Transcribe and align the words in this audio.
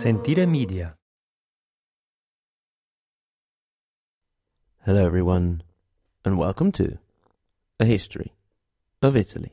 Sentire 0.00 0.46
Media. 0.46 0.96
Hello, 4.86 5.04
everyone, 5.04 5.62
and 6.24 6.38
welcome 6.38 6.72
to 6.72 6.96
A 7.78 7.84
History 7.84 8.32
of 9.02 9.14
Italy. 9.14 9.52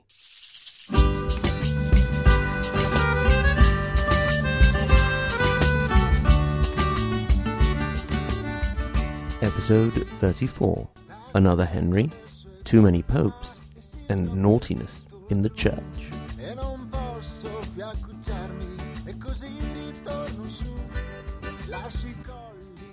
Episode 9.42 9.92
34 9.92 10.88
Another 11.36 11.66
Henry, 11.66 12.10
Too 12.64 12.82
Many 12.82 13.04
Popes, 13.04 13.60
and 14.08 14.34
Naughtiness 14.34 15.08
in 15.30 15.42
the 15.42 15.50
Church. 15.50 16.08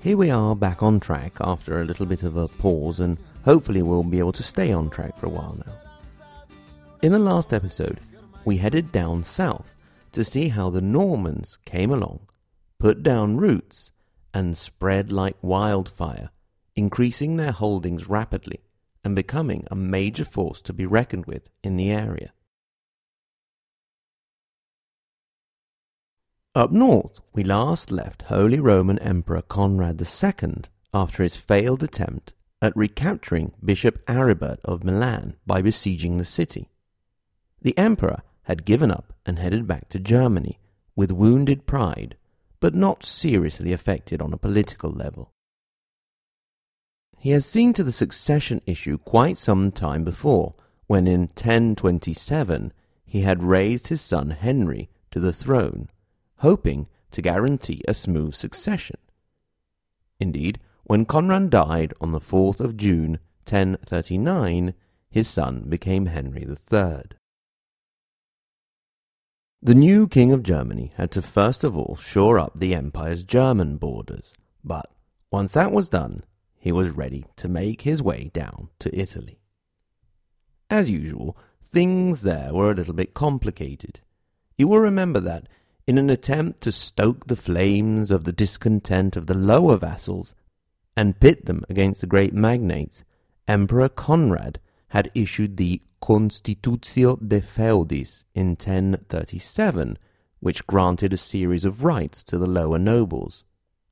Here 0.03 0.17
we 0.17 0.31
are 0.31 0.55
back 0.55 0.83
on 0.83 1.01
track 1.01 1.33
after 1.41 1.81
a 1.81 1.85
little 1.85 2.07
bit 2.07 2.23
of 2.23 2.37
a 2.37 2.47
pause, 2.47 3.01
and 3.01 3.19
hopefully 3.45 3.83
we'll 3.83 4.03
be 4.03 4.19
able 4.19 4.33
to 4.33 4.43
stay 4.43 4.73
on 4.73 4.91
track 4.91 5.17
for 5.17 5.27
a 5.27 5.31
while 5.31 5.57
now. 5.67 5.73
In 7.03 7.11
the 7.11 7.19
last 7.19 7.53
episode, 7.53 7.99
we 8.45 8.59
headed 8.59 8.93
down 8.93 9.25
south 9.25 9.75
to 10.13 10.23
see 10.23 10.49
how 10.49 10.71
the 10.71 10.81
Normans 10.81 11.59
came 11.65 11.91
along, 11.91 12.29
put 12.79 13.03
down 13.03 13.37
roots, 13.37 13.91
and 14.33 14.57
spread 14.57 15.11
like 15.11 15.37
wildfire, 15.43 16.31
increasing 16.77 17.37
their 17.37 17.53
holdings 17.53 18.09
rapidly 18.09 18.61
and 19.05 19.17
becoming 19.17 19.67
a 19.71 19.77
major 19.77 20.25
force 20.25 20.63
to 20.63 20.73
be 20.73 20.87
reckoned 20.87 21.27
with 21.27 21.49
in 21.63 21.77
the 21.77 21.91
area. 21.91 22.33
Up 26.57 26.71
north, 26.71 27.19
we 27.33 27.43
last 27.43 27.91
left 27.91 28.23
Holy 28.23 28.61
Roman 28.61 29.01
Emperor 29.01 29.43
Conrad 29.43 30.01
II 30.01 30.63
after 30.93 31.25
his 31.25 31.35
failed 31.35 31.83
attempt 31.83 32.33
at 32.63 32.77
recapturing 32.77 33.53
Bishop 33.65 34.01
Aribert 34.07 34.61
of 34.65 34.85
Milan 34.85 35.35
by 35.45 35.61
besieging 35.61 36.17
the 36.17 36.25
city. 36.25 36.71
The 37.63 37.77
emperor 37.77 38.23
had 38.45 38.65
given 38.65 38.93
up 38.93 39.13
and 39.27 39.41
headed 39.41 39.67
back 39.67 39.89
to 39.89 39.99
Germany 39.99 40.61
with 40.95 41.11
wounded 41.11 41.67
pride, 41.67 42.17
but 42.61 42.73
not 42.73 43.05
seriously 43.05 43.73
affected 43.73 44.23
on 44.23 44.33
a 44.33 44.39
political 44.39 44.93
level. 44.93 45.33
He 47.19 47.31
has 47.31 47.47
seen 47.47 47.73
to 47.73 47.83
the 47.83 47.91
succession 47.91 48.61
issue 48.65 48.99
quite 48.99 49.39
some 49.39 49.73
time 49.73 50.05
before, 50.05 50.55
when 50.87 51.09
in 51.09 51.23
1027 51.23 52.73
he 53.05 53.23
had 53.23 53.43
raised 53.43 53.89
his 53.89 54.01
son 54.01 54.31
Henry 54.31 54.89
to 55.11 55.19
the 55.19 55.33
throne, 55.33 55.89
hoping 56.45 56.87
to 57.11 57.23
guarantee 57.23 57.81
a 57.89 57.95
smooth 57.95 58.35
succession. 58.35 58.99
Indeed, 60.21 60.61
when 60.83 61.07
Conrad 61.07 61.49
died 61.49 61.95
on 62.03 62.13
the 62.13 62.21
4th 62.21 62.61
of 62.61 62.77
June 62.77 63.19
1039, 63.49 64.75
his 65.09 65.27
son 65.27 65.65
became 65.71 66.05
Henry 66.05 66.43
III. 66.43 67.03
The 69.63 69.75
new 69.75 70.07
king 70.07 70.33
of 70.33 70.43
Germany 70.43 70.93
had 70.97 71.11
to 71.13 71.23
first 71.23 71.65
of 71.65 71.79
all 71.79 71.97
shore 71.97 72.39
up 72.39 72.53
the 72.55 72.75
empire's 72.75 73.25
German 73.25 73.79
borders, 73.79 74.35
but 74.63 74.93
once 75.33 75.55
that 75.55 75.73
was 75.73 75.89
done, 75.89 76.25
he 76.59 76.73
was 76.73 76.91
ready 76.91 77.25
to 77.37 77.49
make 77.49 77.81
his 77.81 78.03
way 78.03 78.31
down 78.35 78.69
to 78.81 78.95
Italy. 78.95 79.39
As 80.69 80.91
usual, 80.91 81.39
things 81.63 82.21
there 82.21 82.53
were 82.53 82.71
a 82.71 82.75
little 82.75 82.93
bit 82.93 83.15
complicated. 83.15 84.01
You 84.59 84.69
will 84.69 84.81
remember 84.81 85.21
that, 85.21 85.49
in 85.87 85.99
an 85.99 86.09
attempt 86.09 86.63
to 86.63 86.73
stoke 86.73 87.27
the 87.27 87.37
flames 87.37 88.11
of 88.11 88.25
the 88.25 88.33
discontent 88.33 89.17
of 89.17 89.27
the 89.27 89.35
lower 89.35 89.77
vassals 89.77 90.35
and 90.97 91.21
pit 91.21 91.45
them 91.45 91.63
against 91.69 92.01
the 92.01 92.07
great 92.07 92.33
magnates, 92.33 93.05
Emperor 93.47 93.89
Conrad 93.89 94.59
had 94.89 95.11
issued 95.15 95.57
the 95.57 95.83
Constitutio 96.01 97.17
de 97.17 97.41
Feudis 97.41 98.25
in 98.35 98.51
1037, 98.51 99.99
which 100.41 100.67
granted 100.67 101.13
a 101.13 101.19
series 101.19 101.65
of 101.65 101.85
rights 101.85 102.23
to 102.23 102.39
the 102.39 102.47
lower 102.47 102.79
nobles, 102.79 103.45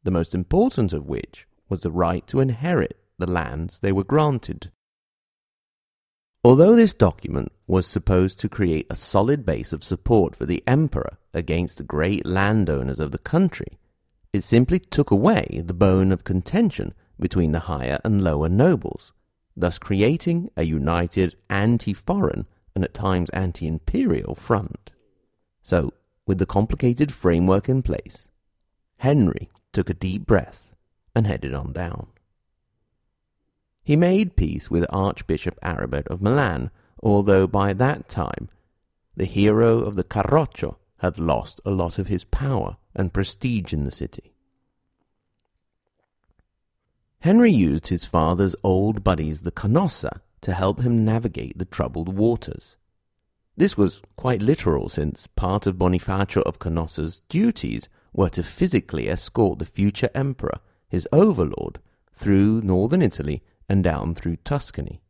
the 0.05 0.11
most 0.11 0.35
important 0.35 0.93
of 0.93 1.07
which 1.07 1.47
was 1.69 1.81
the 1.81 1.91
right 1.91 2.27
to 2.27 2.41
inherit 2.41 2.99
the 3.19 3.31
lands 3.31 3.79
they 3.79 3.93
were 3.93 4.05
granted. 4.05 4.71
Although 6.45 6.75
this 6.75 6.93
document 6.93 7.53
was 7.69 7.87
supposed 7.87 8.41
to 8.41 8.49
create 8.49 8.89
a 8.91 8.97
solid 8.97 9.47
base 9.47 9.73
of 9.73 9.85
support 9.85 10.35
for 10.35 10.45
the 10.45 10.65
emperor 10.67 11.19
against 11.33 11.79
the 11.79 11.85
great 11.85 12.27
landowners 12.27 12.99
of 12.99 13.13
the 13.13 13.19
country, 13.19 13.79
it 14.33 14.43
simply 14.43 14.81
took 14.81 15.13
away 15.13 15.63
the 15.65 15.75
bone 15.75 16.11
of 16.11 16.25
contention 16.25 16.95
between 17.21 17.53
the 17.53 17.61
higher 17.61 18.01
and 18.05 18.25
lower 18.25 18.49
nobles, 18.49 19.13
thus 19.57 19.79
creating 19.79 20.51
a 20.57 20.65
united 20.65 21.37
anti-foreign 21.49 22.49
and 22.75 22.83
at 22.83 22.93
times 22.93 23.31
anti-imperial 23.31 24.35
front. 24.35 24.91
So, 25.63 25.93
with 26.27 26.39
the 26.39 26.47
complicated 26.47 27.13
framework 27.13 27.69
in 27.69 27.83
place, 27.83 28.27
Henry 28.97 29.49
took 29.73 29.89
a 29.89 29.95
deep 29.95 30.27
breath 30.27 30.75
and 31.15 31.25
headed 31.25 31.55
on 31.55 31.73
down. 31.73 32.09
He 33.85 33.97
made 33.97 34.37
peace 34.37 34.71
with 34.71 34.87
Archbishop 34.91 35.59
Aribert 35.63 36.07
of 36.07 36.23
Milan, 36.23 36.71
although 37.03 37.47
by 37.47 37.73
that 37.73 38.09
time 38.09 38.49
the 39.17 39.25
hero 39.25 39.81
of 39.81 39.97
the 39.97 40.05
Carroccio 40.05 40.77
had 40.99 41.19
lost 41.19 41.61
a 41.65 41.71
lot 41.71 41.99
of 41.99 42.07
his 42.07 42.25
power 42.25 42.77
and 42.95 43.13
prestige 43.13 43.73
in 43.73 43.85
the 43.85 43.91
city. 43.91 44.33
Henry 47.21 47.51
used 47.51 47.89
his 47.89 48.05
father's 48.05 48.57
old 48.63 49.05
buddies, 49.05 49.43
the 49.43 49.53
Canossa, 49.53 50.21
to 50.41 50.53
help 50.53 50.81
him 50.81 51.05
navigate 51.05 51.59
the 51.59 51.65
troubled 51.65 52.17
waters. 52.17 52.77
This 53.57 53.77
was 53.77 54.03
quite 54.17 54.43
literal, 54.43 54.89
since 54.89 55.27
part 55.27 55.67
of 55.67 55.77
Bonifacio 55.77 56.43
of 56.43 56.59
Canossa's 56.59 57.21
duties 57.29 57.89
were 58.13 58.31
to 58.31 58.43
physically 58.43 59.09
escort 59.09 59.59
the 59.59 59.65
future 59.65 60.09
emperor, 60.15 60.59
his 60.89 61.07
overlord, 61.13 61.79
through 62.13 62.63
northern 62.63 63.03
Italy 63.03 63.43
and 63.73 63.83
down 63.83 64.15
through 64.15 64.37
Tuscany. 64.37 65.01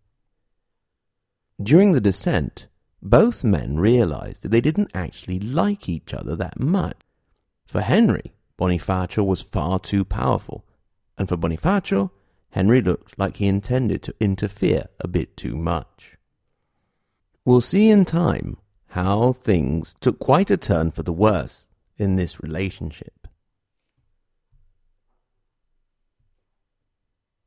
During 1.60 1.92
the 1.92 2.00
descent, 2.00 2.68
both 3.02 3.42
men 3.42 3.78
realized 3.78 4.42
that 4.42 4.50
they 4.50 4.60
didn't 4.60 4.92
actually 4.94 5.40
like 5.40 5.88
each 5.88 6.14
other 6.14 6.36
that 6.36 6.60
much. 6.60 6.96
For 7.66 7.80
Henry, 7.80 8.32
Bonifacio 8.56 9.24
was 9.26 9.42
far 9.42 9.80
too 9.80 10.04
powerful, 10.04 10.64
and 11.18 11.28
for 11.28 11.36
Bonifacio, 11.36 12.10
Henry 12.50 12.80
looked 12.80 13.18
like 13.18 13.36
he 13.36 13.48
intended 13.48 14.02
to 14.02 14.14
interfere 14.20 14.86
a 15.00 15.08
bit 15.08 15.36
too 15.36 15.56
much. 15.56 16.16
We'll 17.44 17.60
see 17.60 17.90
in 17.90 18.04
time 18.04 18.58
how 18.90 19.32
things 19.32 19.96
took 20.00 20.20
quite 20.20 20.50
a 20.50 20.56
turn 20.56 20.92
for 20.92 21.02
the 21.02 21.12
worse 21.12 21.66
in 21.98 22.14
this 22.14 22.40
relationship. 22.40 23.26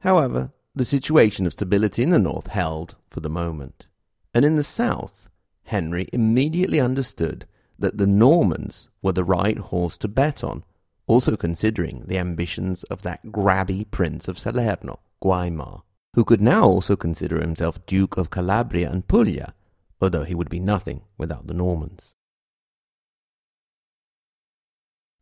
However, 0.02 0.52
the 0.75 0.86
situation 0.86 1.46
of 1.46 1.53
stability 1.53 2.03
in 2.03 2.09
the 2.09 2.19
north 2.19 2.47
held 2.47 2.96
for 3.09 3.22
the 3.22 3.30
moment, 3.30 3.86
and 4.34 4.44
in 4.44 4.58
the 4.58 4.63
south, 4.63 5.30
Henry 5.63 6.09
immediately 6.12 6.80
understood 6.80 7.46
that 7.80 7.97
the 7.97 8.08
Normans 8.08 8.90
were 9.02 9.14
the 9.14 9.24
right 9.24 9.58
horse 9.58 9.97
to 10.00 10.08
bet 10.08 10.44
on, 10.44 10.64
also 11.08 11.38
considering 11.38 12.03
the 12.08 12.18
ambitions 12.18 12.84
of 12.84 13.02
that 13.03 13.25
grabby 13.28 13.90
Prince 13.90 14.28
of 14.28 14.38
Salerno, 14.38 15.00
Guaimar, 15.24 15.84
who 16.14 16.24
could 16.24 16.41
now 16.41 16.66
also 16.66 16.96
consider 16.96 17.40
himself 17.40 17.85
Duke 17.85 18.18
of 18.18 18.30
Calabria 18.30 18.90
and 18.91 19.08
Puglia, 19.08 19.53
although 20.02 20.24
he 20.24 20.35
would 20.35 20.50
be 20.50 20.59
nothing 20.59 21.02
without 21.18 21.47
the 21.47 21.53
Normans. 21.53 22.16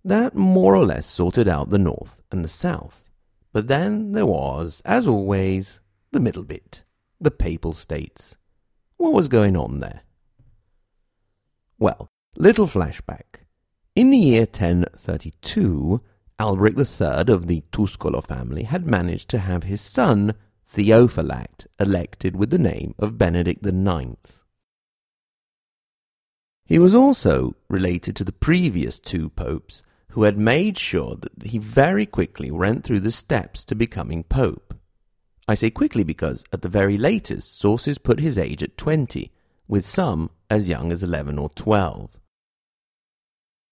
That 0.03 0.35
more 0.35 0.75
or 0.75 0.85
less 0.85 1.05
sorted 1.05 1.47
out 1.47 1.69
the 1.69 1.77
north 1.77 2.21
and 2.31 2.43
the 2.43 2.49
south, 2.49 3.02
but 3.53 3.67
then 3.67 4.11
there 4.11 4.25
was, 4.25 4.81
as 4.83 5.07
always, 5.07 5.79
the 6.11 6.19
middle 6.19 6.43
bit, 6.43 6.83
the 7.21 7.31
Papal 7.31 7.73
States. 7.73 8.35
What 8.97 9.13
was 9.13 9.27
going 9.27 9.55
on 9.55 9.77
there? 9.77 10.01
Well, 11.77 12.09
little 12.35 12.67
flashback. 12.67 13.45
In 13.95 14.09
the 14.09 14.17
year 14.17 14.41
1032, 14.41 16.01
Alberic 16.39 16.77
III 16.77 17.31
of 17.31 17.47
the 17.47 17.63
Tuscolo 17.71 18.21
family 18.21 18.63
had 18.63 18.87
managed 18.87 19.29
to 19.29 19.37
have 19.37 19.63
his 19.63 19.81
son, 19.81 20.33
Theophylact, 20.65 21.67
elected 21.79 22.35
with 22.35 22.49
the 22.49 22.57
name 22.57 22.95
of 22.97 23.19
Benedict 23.19 23.63
IX. 23.65 24.15
He 26.65 26.79
was 26.79 26.95
also 26.95 27.55
related 27.69 28.15
to 28.15 28.23
the 28.23 28.31
previous 28.31 28.99
two 28.99 29.29
popes, 29.29 29.83
who 30.13 30.23
had 30.23 30.37
made 30.37 30.77
sure 30.77 31.15
that 31.15 31.47
he 31.47 31.57
very 31.57 32.05
quickly 32.05 32.51
went 32.51 32.83
through 32.83 32.99
the 32.99 33.11
steps 33.11 33.63
to 33.63 33.73
becoming 33.73 34.23
pope. 34.23 34.75
I 35.47 35.55
say 35.55 35.71
quickly 35.71 36.03
because, 36.03 36.43
at 36.53 36.61
the 36.61 36.69
very 36.69 36.97
latest, 36.99 37.59
sources 37.59 37.97
put 37.97 38.19
his 38.19 38.37
age 38.37 38.61
at 38.61 38.77
20, 38.77 39.31
with 39.67 39.83
some 39.83 40.29
as 40.51 40.69
young 40.69 40.91
as 40.91 41.01
11 41.01 41.39
or 41.39 41.49
12. 41.49 42.15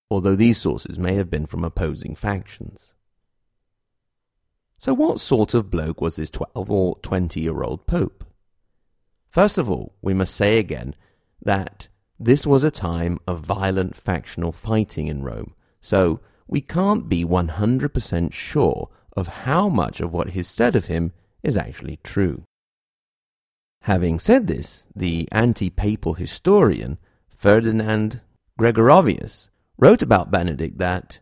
although 0.09 0.35
these 0.35 0.57
sources 0.57 0.99
may 0.99 1.13
have 1.13 1.29
been 1.29 1.45
from 1.45 1.63
opposing 1.63 2.15
factions. 2.15 2.93
So, 4.79 4.95
what 4.95 5.19
sort 5.19 5.53
of 5.53 5.69
bloke 5.69 6.01
was 6.01 6.15
this 6.15 6.31
12 6.31 6.71
or 6.71 6.95
20 7.03 7.39
year 7.39 7.61
old 7.61 7.85
Pope? 7.85 8.25
First 9.29 9.59
of 9.59 9.69
all, 9.69 9.93
we 10.01 10.15
must 10.15 10.35
say 10.35 10.57
again 10.57 10.95
that 11.41 11.87
this 12.19 12.47
was 12.47 12.63
a 12.63 12.71
time 12.71 13.19
of 13.27 13.39
violent 13.39 13.95
factional 13.95 14.51
fighting 14.51 15.05
in 15.07 15.23
Rome, 15.23 15.53
so 15.81 16.19
we 16.51 16.59
can't 16.59 17.07
be 17.07 17.23
100% 17.23 18.33
sure 18.33 18.89
of 19.15 19.27
how 19.27 19.69
much 19.69 20.01
of 20.01 20.13
what 20.13 20.35
is 20.35 20.47
said 20.47 20.75
of 20.75 20.85
him 20.85 21.13
is 21.41 21.55
actually 21.55 21.97
true. 22.03 22.43
Having 23.83 24.19
said 24.19 24.47
this, 24.47 24.85
the 24.93 25.29
anti 25.31 25.69
papal 25.69 26.13
historian 26.15 26.97
Ferdinand 27.29 28.21
Gregorovius 28.59 29.47
wrote 29.77 30.03
about 30.03 30.29
Benedict 30.29 30.77
that 30.77 31.21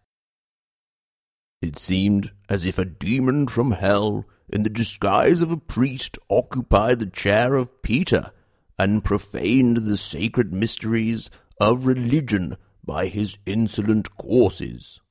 it 1.61 1.77
seemed 1.77 2.31
as 2.49 2.65
if 2.65 2.79
a 2.79 2.85
demon 2.85 3.47
from 3.47 3.71
hell, 3.71 4.25
in 4.51 4.63
the 4.63 4.69
disguise 4.69 5.43
of 5.43 5.51
a 5.51 5.57
priest, 5.57 6.17
occupied 6.29 6.99
the 6.99 7.05
chair 7.05 7.53
of 7.53 7.83
Peter 7.83 8.31
and 8.79 9.03
profaned 9.03 9.77
the 9.77 9.97
sacred 9.97 10.51
mysteries 10.51 11.29
of 11.61 11.85
religion 11.85 12.57
by 12.83 13.07
his 13.07 13.37
insolent 13.45 14.17
courses. 14.17 15.01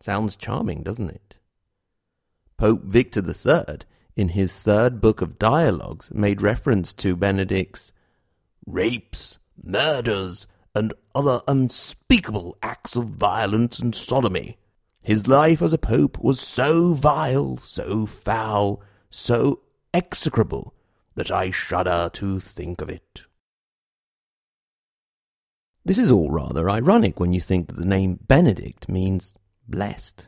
Sounds 0.00 0.36
charming, 0.36 0.82
doesn't 0.82 1.10
it? 1.10 1.36
Pope 2.56 2.84
Victor 2.84 3.22
III, 3.24 3.78
in 4.16 4.30
his 4.30 4.54
third 4.54 5.00
book 5.00 5.20
of 5.20 5.38
dialogues, 5.38 6.10
made 6.12 6.42
reference 6.42 6.92
to 6.94 7.16
Benedict's 7.16 7.92
rapes, 8.66 9.38
murders, 9.62 10.46
and 10.74 10.92
other 11.14 11.40
unspeakable 11.48 12.56
acts 12.62 12.96
of 12.96 13.06
violence 13.06 13.78
and 13.78 13.94
sodomy 13.94 14.58
his 15.06 15.28
life 15.28 15.62
as 15.62 15.72
a 15.72 15.78
pope 15.78 16.18
was 16.18 16.40
so 16.40 16.92
vile, 16.92 17.58
so 17.58 18.06
foul, 18.06 18.82
so 19.08 19.60
execrable, 19.94 20.74
that 21.14 21.30
I 21.30 21.52
shudder 21.52 22.10
to 22.14 22.40
think 22.40 22.80
of 22.80 22.88
it. 22.88 23.22
This 25.84 25.96
is 25.96 26.10
all 26.10 26.32
rather 26.32 26.68
ironic 26.68 27.20
when 27.20 27.32
you 27.32 27.40
think 27.40 27.68
that 27.68 27.76
the 27.76 27.84
name 27.84 28.18
Benedict 28.26 28.88
means 28.88 29.32
blessed. 29.68 30.26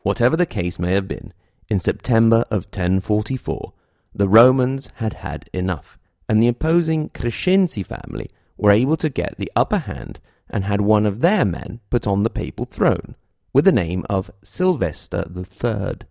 Whatever 0.00 0.36
the 0.36 0.46
case 0.46 0.78
may 0.78 0.94
have 0.94 1.06
been, 1.06 1.32
in 1.68 1.78
September 1.78 2.44
of 2.50 2.64
1044, 2.64 3.72
the 4.14 4.28
Romans 4.28 4.88
had 4.96 5.14
had 5.14 5.48
enough, 5.52 5.98
and 6.28 6.42
the 6.42 6.48
opposing 6.48 7.08
Crescenzi 7.10 7.82
family 7.82 8.30
were 8.56 8.70
able 8.70 8.96
to 8.96 9.08
get 9.08 9.36
the 9.38 9.50
upper 9.56 9.78
hand 9.78 10.20
and 10.50 10.64
had 10.64 10.80
one 10.80 11.06
of 11.06 11.20
their 11.20 11.44
men 11.44 11.80
put 11.88 12.06
on 12.06 12.22
the 12.22 12.30
papal 12.30 12.64
throne, 12.64 13.16
with 13.52 13.64
the 13.64 13.72
name 13.72 14.04
of 14.10 14.30
Sylvester 14.42 15.24
III. 15.34 16.06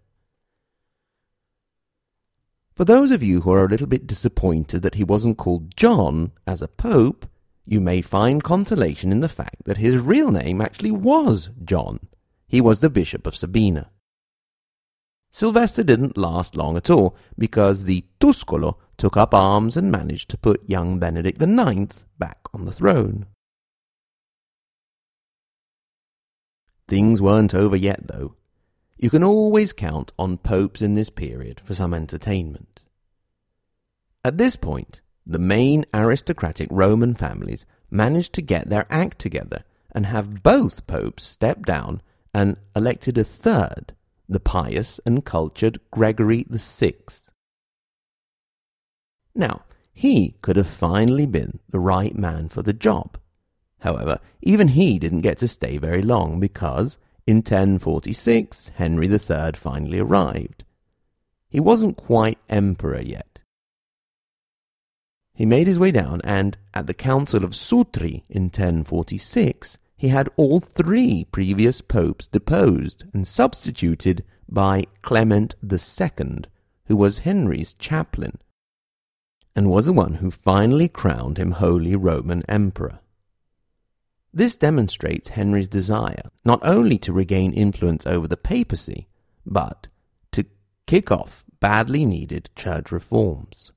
For 2.73 2.85
those 2.85 3.11
of 3.11 3.21
you 3.21 3.41
who 3.41 3.51
are 3.51 3.65
a 3.65 3.69
little 3.69 3.87
bit 3.87 4.07
disappointed 4.07 4.81
that 4.81 4.95
he 4.95 5.03
wasn't 5.03 5.37
called 5.37 5.75
John 5.75 6.31
as 6.47 6.61
a 6.61 6.67
pope, 6.67 7.27
you 7.71 7.79
may 7.79 8.01
find 8.01 8.43
consolation 8.43 9.13
in 9.13 9.21
the 9.21 9.29
fact 9.29 9.63
that 9.63 9.77
his 9.77 9.95
real 9.97 10.29
name 10.29 10.59
actually 10.59 10.91
was 10.91 11.51
John. 11.63 12.01
He 12.45 12.59
was 12.59 12.81
the 12.81 12.89
Bishop 12.89 13.25
of 13.25 13.33
Sabina. 13.33 13.89
Sylvester 15.31 15.81
didn't 15.81 16.17
last 16.17 16.57
long 16.57 16.75
at 16.75 16.89
all 16.89 17.15
because 17.37 17.85
the 17.85 18.03
Tuscolo 18.19 18.77
took 18.97 19.15
up 19.15 19.33
arms 19.33 19.77
and 19.77 19.89
managed 19.89 20.29
to 20.31 20.37
put 20.37 20.69
young 20.69 20.99
Benedict 20.99 21.41
IX 21.41 22.03
back 22.19 22.39
on 22.53 22.65
the 22.65 22.73
throne. 22.73 23.25
Things 26.89 27.21
weren't 27.21 27.55
over 27.55 27.77
yet, 27.77 28.05
though. 28.05 28.35
You 28.97 29.09
can 29.09 29.23
always 29.23 29.71
count 29.71 30.11
on 30.19 30.37
popes 30.37 30.81
in 30.81 30.95
this 30.95 31.09
period 31.09 31.61
for 31.63 31.73
some 31.73 31.93
entertainment. 31.93 32.81
At 34.25 34.37
this 34.37 34.57
point, 34.57 35.00
the 35.25 35.39
main 35.39 35.85
aristocratic 35.93 36.67
Roman 36.71 37.13
families 37.15 37.65
managed 37.89 38.33
to 38.33 38.41
get 38.41 38.69
their 38.69 38.85
act 38.89 39.19
together 39.19 39.63
and 39.91 40.05
have 40.05 40.43
both 40.43 40.87
popes 40.87 41.23
step 41.23 41.65
down 41.65 42.01
and 42.33 42.57
elected 42.75 43.17
a 43.17 43.23
third, 43.23 43.93
the 44.27 44.39
pious 44.39 44.99
and 45.05 45.25
cultured 45.25 45.79
Gregory 45.91 46.45
VI. 46.49 46.95
Now, 49.35 49.63
he 49.93 50.35
could 50.41 50.55
have 50.55 50.67
finally 50.67 51.25
been 51.25 51.59
the 51.69 51.79
right 51.79 52.15
man 52.17 52.49
for 52.49 52.61
the 52.61 52.73
job, 52.73 53.17
However, 53.81 54.19
even 54.43 54.69
he 54.69 54.99
didn't 54.99 55.21
get 55.21 55.39
to 55.39 55.47
stay 55.47 55.77
very 55.77 56.03
long 56.03 56.39
because, 56.39 56.99
in 57.25 57.37
1046, 57.37 58.71
Henry 58.75 59.07
III 59.07 59.53
finally 59.55 59.97
arrived. 59.97 60.63
He 61.49 61.59
wasn't 61.59 61.97
quite 61.97 62.37
emperor 62.47 63.01
yet. 63.01 63.30
He 65.41 65.47
made 65.47 65.65
his 65.65 65.79
way 65.79 65.89
down, 65.89 66.21
and 66.23 66.55
at 66.71 66.85
the 66.85 66.93
Council 66.93 67.43
of 67.43 67.55
Sutri 67.55 68.25
in 68.29 68.43
1046, 68.43 69.79
he 69.97 70.09
had 70.09 70.29
all 70.37 70.59
three 70.59 71.23
previous 71.31 71.81
popes 71.81 72.27
deposed 72.27 73.05
and 73.11 73.25
substituted 73.25 74.23
by 74.47 74.83
Clement 75.01 75.55
II, 75.63 76.43
who 76.85 76.95
was 76.95 77.25
Henry's 77.25 77.73
chaplain, 77.73 78.37
and 79.55 79.71
was 79.71 79.87
the 79.87 79.93
one 79.93 80.13
who 80.13 80.29
finally 80.29 80.87
crowned 80.87 81.39
him 81.39 81.53
Holy 81.53 81.95
Roman 81.95 82.43
Emperor. 82.47 82.99
This 84.31 84.55
demonstrates 84.55 85.29
Henry's 85.29 85.67
desire 85.67 86.29
not 86.45 86.59
only 86.61 86.99
to 86.99 87.11
regain 87.11 87.51
influence 87.51 88.05
over 88.05 88.27
the 88.27 88.37
papacy, 88.37 89.07
but 89.43 89.87
to 90.33 90.45
kick 90.85 91.11
off 91.11 91.43
badly 91.59 92.05
needed 92.05 92.51
church 92.55 92.91
reforms. 92.91 93.71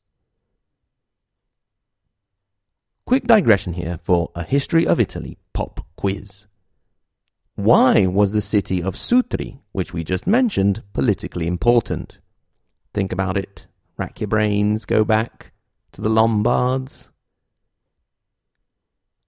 Quick 3.06 3.24
digression 3.24 3.74
here 3.74 3.98
for 4.02 4.30
a 4.34 4.42
History 4.42 4.86
of 4.86 4.98
Italy 4.98 5.36
pop 5.52 5.86
quiz. 5.94 6.46
Why 7.54 8.06
was 8.06 8.32
the 8.32 8.40
city 8.40 8.82
of 8.82 8.96
Sutri, 8.96 9.60
which 9.72 9.92
we 9.92 10.04
just 10.04 10.26
mentioned, 10.26 10.82
politically 10.94 11.46
important? 11.46 12.18
Think 12.94 13.12
about 13.12 13.36
it, 13.36 13.66
rack 13.98 14.22
your 14.22 14.28
brains, 14.28 14.86
go 14.86 15.04
back 15.04 15.52
to 15.92 16.00
the 16.00 16.08
Lombards. 16.08 17.10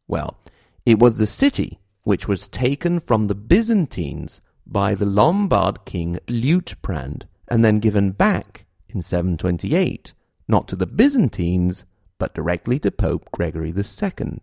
Well, 0.08 0.38
it 0.86 0.98
was 0.98 1.18
the 1.18 1.26
city 1.26 1.78
which 2.02 2.26
was 2.26 2.48
taken 2.48 2.98
from 2.98 3.26
the 3.26 3.34
Byzantines 3.34 4.40
by 4.66 4.94
the 4.94 5.04
Lombard 5.04 5.84
king 5.84 6.18
Liutprand 6.28 7.24
and 7.48 7.62
then 7.62 7.80
given 7.80 8.12
back 8.12 8.64
in 8.88 9.02
728, 9.02 10.14
not 10.48 10.66
to 10.68 10.76
the 10.76 10.86
Byzantines, 10.86 11.84
but 12.18 12.34
directly 12.34 12.78
to 12.80 12.90
Pope 12.90 13.28
Gregory 13.32 13.72
II, 13.76 14.38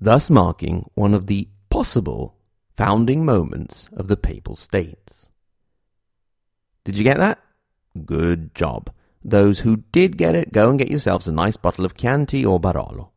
thus 0.00 0.30
marking 0.30 0.90
one 0.94 1.14
of 1.14 1.26
the 1.26 1.48
possible 1.70 2.36
founding 2.76 3.24
moments 3.24 3.88
of 3.92 4.08
the 4.08 4.16
Papal 4.16 4.56
States. 4.56 5.28
Did 6.84 6.96
you 6.96 7.04
get 7.04 7.18
that? 7.18 7.38
Good 8.04 8.54
job. 8.54 8.90
Those 9.24 9.60
who 9.60 9.78
did 9.92 10.16
get 10.16 10.34
it, 10.34 10.52
go 10.52 10.70
and 10.70 10.78
get 10.78 10.90
yourselves 10.90 11.26
a 11.26 11.32
nice 11.32 11.56
bottle 11.56 11.84
of 11.84 11.96
Chianti 11.96 12.44
or 12.44 12.60
Barolo. 12.60 13.10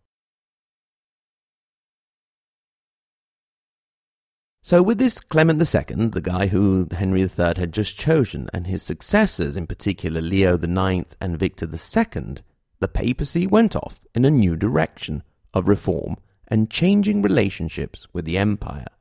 So, 4.63 4.81
with 4.83 4.99
this 4.99 5.19
Clement 5.19 5.59
II, 5.59 6.07
the 6.09 6.21
guy 6.21 6.47
who 6.47 6.87
Henry 6.91 7.21
III 7.21 7.53
had 7.57 7.73
just 7.73 7.97
chosen, 7.97 8.47
and 8.53 8.67
his 8.67 8.83
successors, 8.83 9.57
in 9.57 9.67
particular 9.67 10.21
Leo 10.21 10.53
IX 10.55 11.15
and 11.19 11.37
Victor 11.37 11.67
II, 11.67 12.35
the 12.81 12.89
papacy 12.89 13.47
went 13.47 13.75
off 13.75 14.01
in 14.13 14.25
a 14.25 14.29
new 14.29 14.57
direction 14.57 15.23
of 15.53 15.69
reform 15.69 16.17
and 16.49 16.69
changing 16.69 17.21
relationships 17.21 18.05
with 18.11 18.25
the 18.25 18.37
empire. 18.37 18.91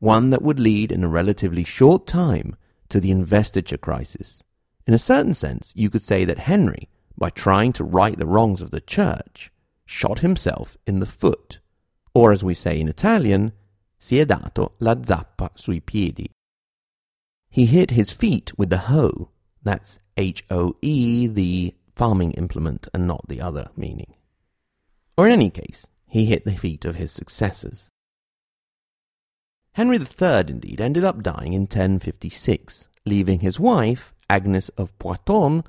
One 0.00 0.30
that 0.30 0.42
would 0.42 0.58
lead 0.58 0.90
in 0.90 1.04
a 1.04 1.08
relatively 1.08 1.62
short 1.62 2.08
time 2.08 2.56
to 2.88 2.98
the 2.98 3.12
investiture 3.12 3.78
crisis. 3.78 4.42
In 4.84 4.94
a 4.94 4.98
certain 4.98 5.34
sense, 5.34 5.72
you 5.76 5.88
could 5.88 6.02
say 6.02 6.24
that 6.24 6.50
Henry, 6.50 6.88
by 7.16 7.30
trying 7.30 7.72
to 7.74 7.84
right 7.84 8.18
the 8.18 8.26
wrongs 8.26 8.60
of 8.60 8.72
the 8.72 8.80
church, 8.80 9.52
shot 9.86 10.18
himself 10.18 10.76
in 10.84 10.98
the 10.98 11.06
foot 11.06 11.60
or 12.14 12.32
as 12.32 12.44
we 12.44 12.54
say 12.54 12.78
in 12.78 12.88
Italian, 12.88 13.52
si 13.98 14.18
è 14.18 14.26
dato 14.26 14.74
la 14.80 14.94
zappa 14.96 15.50
sui 15.54 15.80
piedi. 15.80 16.30
He 17.48 17.66
hit 17.66 17.90
his 17.90 18.10
feet 18.10 18.52
with 18.58 18.70
the 18.70 18.88
hoe. 18.88 19.30
That's 19.62 19.98
H 20.16 20.44
O 20.50 20.76
E, 20.82 21.26
the 21.26 21.74
farming 21.94 22.32
implement, 22.32 22.88
and 22.92 23.06
not 23.06 23.28
the 23.28 23.40
other 23.40 23.68
meaning. 23.76 24.14
Or 25.16 25.26
in 25.26 25.32
any 25.32 25.50
case, 25.50 25.86
he 26.06 26.26
hit 26.26 26.44
the 26.44 26.56
feet 26.56 26.84
of 26.84 26.96
his 26.96 27.12
successors. 27.12 27.88
Henry 29.74 29.96
III, 29.96 30.44
indeed, 30.48 30.80
ended 30.80 31.04
up 31.04 31.22
dying 31.22 31.52
in 31.54 31.62
1056, 31.62 32.88
leaving 33.06 33.40
his 33.40 33.58
wife, 33.58 34.14
Agnes 34.28 34.68
of 34.70 34.98
Poitou, 34.98 35.62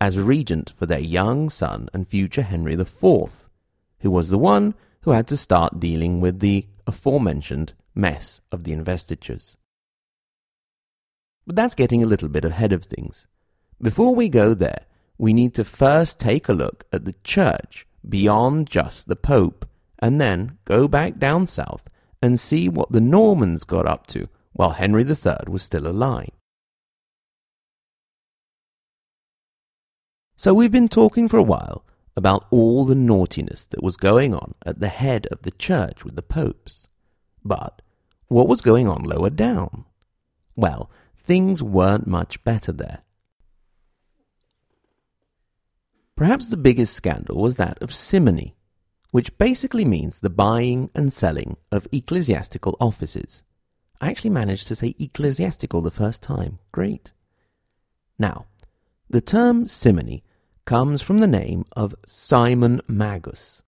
as 0.00 0.18
regent 0.18 0.72
for 0.76 0.86
their 0.86 1.00
young 1.00 1.48
son 1.48 1.88
and 1.92 2.08
future 2.08 2.42
Henry 2.42 2.74
IV, 2.74 3.48
who 4.00 4.10
was 4.10 4.28
the 4.28 4.38
one 4.38 4.74
who 5.02 5.12
had 5.12 5.26
to 5.28 5.36
start 5.36 5.80
dealing 5.80 6.20
with 6.20 6.40
the 6.40 6.66
aforementioned 6.86 7.72
mess 7.94 8.40
of 8.52 8.64
the 8.64 8.72
investitures. 8.72 9.56
But 11.50 11.56
that's 11.56 11.74
getting 11.74 12.00
a 12.00 12.06
little 12.06 12.28
bit 12.28 12.44
ahead 12.44 12.72
of 12.72 12.84
things. 12.84 13.26
Before 13.82 14.14
we 14.14 14.28
go 14.28 14.54
there, 14.54 14.86
we 15.18 15.32
need 15.32 15.52
to 15.54 15.64
first 15.64 16.20
take 16.20 16.48
a 16.48 16.52
look 16.52 16.84
at 16.92 17.04
the 17.04 17.16
church 17.24 17.88
beyond 18.08 18.70
just 18.70 19.08
the 19.08 19.16
Pope, 19.16 19.68
and 19.98 20.20
then 20.20 20.58
go 20.64 20.86
back 20.86 21.18
down 21.18 21.48
south 21.48 21.90
and 22.22 22.38
see 22.38 22.68
what 22.68 22.92
the 22.92 23.00
Normans 23.00 23.64
got 23.64 23.84
up 23.84 24.06
to 24.14 24.28
while 24.52 24.70
Henry 24.70 25.02
III 25.02 25.38
was 25.48 25.64
still 25.64 25.88
alive. 25.88 26.30
So 30.36 30.54
we've 30.54 30.70
been 30.70 30.88
talking 30.88 31.28
for 31.28 31.38
a 31.38 31.42
while 31.42 31.84
about 32.16 32.46
all 32.52 32.84
the 32.84 32.94
naughtiness 32.94 33.64
that 33.70 33.82
was 33.82 33.96
going 33.96 34.34
on 34.34 34.54
at 34.64 34.78
the 34.78 34.86
head 34.86 35.26
of 35.32 35.42
the 35.42 35.50
church 35.50 36.04
with 36.04 36.14
the 36.14 36.22
popes. 36.22 36.86
But 37.44 37.82
what 38.28 38.46
was 38.46 38.62
going 38.62 38.86
on 38.86 39.02
lower 39.02 39.30
down? 39.30 39.84
Well, 40.54 40.88
things 41.30 41.62
weren't 41.62 42.08
much 42.08 42.42
better 42.42 42.72
there. 42.72 43.04
Perhaps 46.16 46.48
the 46.48 46.56
biggest 46.56 46.92
scandal 46.92 47.40
was 47.40 47.54
that 47.54 47.80
of 47.80 47.94
simony, 47.94 48.56
which 49.12 49.38
basically 49.38 49.84
means 49.84 50.18
the 50.18 50.28
buying 50.28 50.90
and 50.92 51.12
selling 51.12 51.56
of 51.70 51.86
ecclesiastical 51.92 52.76
offices. 52.80 53.44
I 54.00 54.10
actually 54.10 54.30
managed 54.30 54.66
to 54.66 54.74
say 54.74 54.96
ecclesiastical 54.98 55.82
the 55.82 55.92
first 55.92 56.20
time. 56.20 56.58
Great. 56.72 57.12
Now, 58.18 58.46
the 59.08 59.20
term 59.20 59.68
simony 59.68 60.24
comes 60.64 61.00
from 61.00 61.18
the 61.18 61.28
name 61.28 61.64
of 61.76 61.94
Simon 62.08 62.80
Magus. 62.88 63.62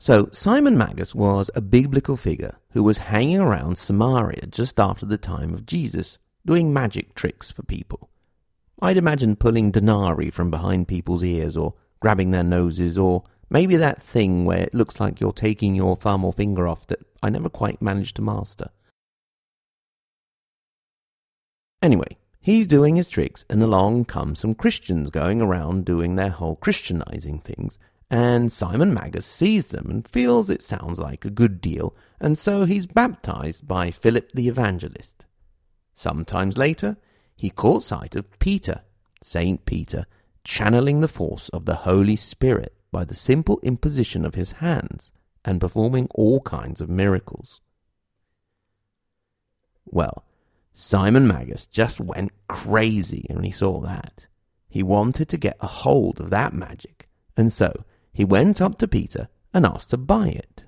So, 0.00 0.28
Simon 0.32 0.78
Magus 0.78 1.12
was 1.12 1.50
a 1.54 1.60
biblical 1.60 2.16
figure 2.16 2.56
who 2.70 2.84
was 2.84 2.98
hanging 2.98 3.40
around 3.40 3.78
Samaria 3.78 4.46
just 4.46 4.78
after 4.78 5.04
the 5.04 5.18
time 5.18 5.52
of 5.52 5.66
Jesus, 5.66 6.18
doing 6.46 6.72
magic 6.72 7.14
tricks 7.14 7.50
for 7.50 7.64
people. 7.64 8.08
I'd 8.80 8.96
imagine 8.96 9.34
pulling 9.34 9.72
denarii 9.72 10.30
from 10.30 10.52
behind 10.52 10.86
people's 10.86 11.24
ears, 11.24 11.56
or 11.56 11.74
grabbing 11.98 12.30
their 12.30 12.44
noses, 12.44 12.96
or 12.96 13.24
maybe 13.50 13.74
that 13.76 14.00
thing 14.00 14.44
where 14.44 14.60
it 14.60 14.74
looks 14.74 15.00
like 15.00 15.18
you're 15.18 15.32
taking 15.32 15.74
your 15.74 15.96
thumb 15.96 16.24
or 16.24 16.32
finger 16.32 16.68
off 16.68 16.86
that 16.86 17.00
I 17.20 17.30
never 17.30 17.48
quite 17.48 17.82
managed 17.82 18.14
to 18.16 18.22
master. 18.22 18.68
Anyway, 21.82 22.16
he's 22.40 22.68
doing 22.68 22.94
his 22.94 23.08
tricks, 23.08 23.44
and 23.50 23.60
along 23.64 24.04
come 24.04 24.36
some 24.36 24.54
Christians 24.54 25.10
going 25.10 25.42
around 25.42 25.84
doing 25.84 26.14
their 26.14 26.30
whole 26.30 26.54
Christianizing 26.54 27.40
things, 27.40 27.78
and 28.10 28.50
Simon 28.50 28.94
Magus 28.94 29.26
sees 29.26 29.70
them 29.70 29.90
and 29.90 30.08
feels 30.08 30.48
it 30.48 30.62
sounds 30.62 30.98
like 30.98 31.24
a 31.24 31.30
good 31.30 31.60
deal, 31.60 31.94
and 32.20 32.38
so 32.38 32.64
he's 32.64 32.86
baptized 32.86 33.68
by 33.68 33.90
Philip 33.90 34.32
the 34.32 34.48
Evangelist. 34.48 35.26
Sometimes 35.94 36.56
later, 36.56 36.96
he 37.36 37.50
caught 37.50 37.82
sight 37.82 38.16
of 38.16 38.38
Peter, 38.38 38.82
Saint 39.22 39.66
Peter, 39.66 40.06
channeling 40.42 41.00
the 41.00 41.08
force 41.08 41.48
of 41.50 41.66
the 41.66 41.74
Holy 41.74 42.16
Spirit 42.16 42.74
by 42.90 43.04
the 43.04 43.14
simple 43.14 43.60
imposition 43.62 44.24
of 44.24 44.34
his 44.34 44.52
hands 44.52 45.12
and 45.44 45.60
performing 45.60 46.08
all 46.14 46.40
kinds 46.40 46.80
of 46.80 46.88
miracles. 46.88 47.60
Well, 49.84 50.24
Simon 50.72 51.26
Magus 51.26 51.66
just 51.66 52.00
went 52.00 52.32
crazy 52.48 53.26
when 53.28 53.44
he 53.44 53.50
saw 53.50 53.80
that. 53.80 54.26
He 54.68 54.82
wanted 54.82 55.28
to 55.28 55.36
get 55.36 55.56
a 55.60 55.66
hold 55.66 56.20
of 56.20 56.30
that 56.30 56.54
magic, 56.54 57.08
and 57.36 57.52
so 57.52 57.84
he 58.18 58.24
went 58.24 58.60
up 58.60 58.76
to 58.76 58.88
Peter 58.88 59.28
and 59.54 59.64
asked 59.64 59.90
to 59.90 59.96
buy 59.96 60.26
it. 60.26 60.64